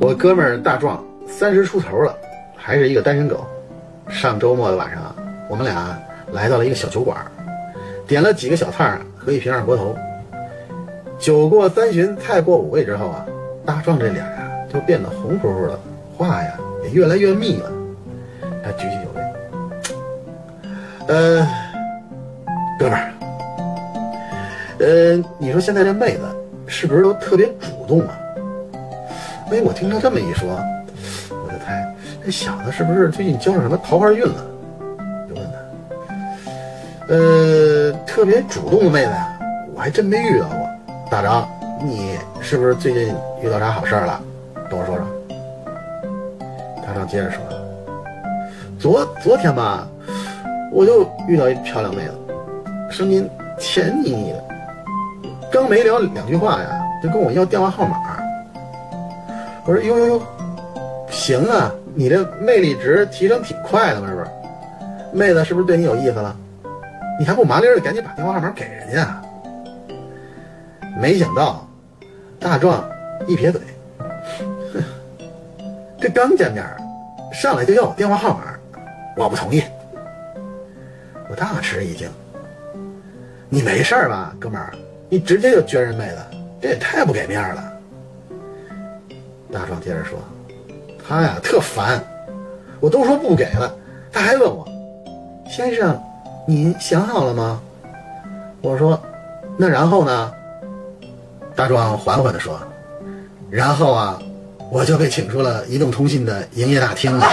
[0.00, 2.14] 我哥们儿大壮三十出头了，
[2.56, 3.46] 还是一个单身狗。
[4.08, 5.14] 上周末的晚上，
[5.48, 5.98] 我们俩
[6.32, 7.16] 来到了一个小酒馆，
[8.06, 9.96] 点了几个小菜和一瓶二锅头。
[11.18, 13.24] 酒过三巡，菜过五味之后啊，
[13.64, 15.78] 大壮这脸呀就变得红扑扑的，
[16.16, 17.72] 话呀也越来越密了。
[18.62, 19.20] 他举起酒杯，
[21.06, 21.48] 呃，
[22.78, 23.12] 哥们儿，
[24.80, 26.22] 呃，你说现在这妹子
[26.66, 28.18] 是不是都特别主动啊？
[29.50, 30.58] 哎，我听他这么一说，
[31.30, 31.94] 我就猜
[32.24, 34.44] 这小子是不是最近交上什么桃花运了？
[35.28, 39.38] 就问他，呃，特别主动的妹子呀，
[39.74, 40.68] 我还真没遇到过。
[41.10, 41.48] 大张，
[41.84, 44.20] 你是不是最近遇到啥好事儿了？
[44.70, 45.06] 跟我说说。
[46.84, 47.40] 大张接着说，
[48.78, 49.86] 昨昨天吧，
[50.72, 52.14] 我就遇到一漂亮妹子，
[52.90, 54.42] 声音甜腻腻的，
[55.52, 57.98] 刚没聊两句话呀，就跟我要电话号码。
[59.66, 60.22] 我说呦呦呦，
[61.10, 64.26] 行啊，你这魅力值提升挺快的嘛，是不是？
[65.12, 66.36] 妹子是不是对你有意思了？
[67.18, 69.22] 你还不麻利的赶紧把电话号码给人家？
[71.00, 71.66] 没想到，
[72.38, 72.84] 大壮
[73.26, 73.60] 一撇嘴，
[74.74, 74.84] 哼，
[75.98, 76.62] 这刚见面，
[77.32, 78.54] 上来就要我电话号码，
[79.16, 79.62] 我不同意。
[81.30, 82.06] 我大吃一惊，
[83.48, 84.74] 你没事吧，哥们儿？
[85.08, 86.16] 你直接就撅人妹子，
[86.60, 87.72] 这也太不给面了。
[89.54, 90.18] 大壮接着说，
[91.06, 92.04] 他呀特烦，
[92.80, 93.72] 我都说不给了，
[94.12, 94.66] 他还问我，
[95.48, 95.96] 先生，
[96.44, 97.60] 您想好了吗？
[98.60, 99.00] 我说，
[99.56, 100.32] 那然后呢？
[101.54, 102.58] 大壮缓缓地说
[103.48, 104.18] ：“然后啊，
[104.72, 107.24] 我就被请出了移动通信的营业大厅了。”